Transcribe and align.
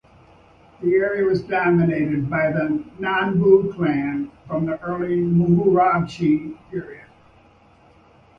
The 0.81 0.95
area 0.95 1.23
was 1.25 1.43
dominated 1.43 2.27
by 2.27 2.51
the 2.51 2.83
Nanbu 2.99 3.75
clan 3.75 4.31
from 4.47 4.65
the 4.65 4.79
early 4.79 5.17
Muromachi 5.17 6.57
period. 6.71 7.05